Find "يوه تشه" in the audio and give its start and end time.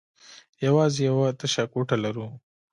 1.09-1.63